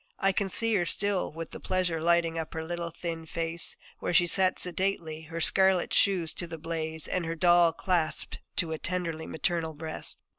[0.17, 4.15] I can see her still, with the pleasure lighting up her little, thin face, where
[4.15, 8.79] she sat sedately, her scarlet shoes to the blaze and her doll clasped to a
[8.79, 10.17] tenderly maternal breast.